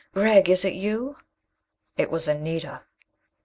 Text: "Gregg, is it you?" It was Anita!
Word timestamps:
"Gregg, 0.15 0.49
is 0.49 0.65
it 0.65 0.73
you?" 0.73 1.15
It 1.95 2.09
was 2.09 2.27
Anita! 2.27 2.85